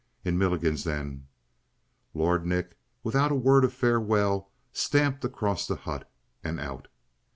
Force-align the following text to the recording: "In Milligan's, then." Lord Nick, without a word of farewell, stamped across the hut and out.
"In 0.25 0.35
Milligan's, 0.35 0.83
then." 0.83 1.27
Lord 2.15 2.43
Nick, 2.43 2.75
without 3.03 3.31
a 3.31 3.35
word 3.35 3.63
of 3.63 3.71
farewell, 3.71 4.49
stamped 4.73 5.23
across 5.23 5.67
the 5.67 5.75
hut 5.75 6.09
and 6.43 6.59
out. 6.59 6.87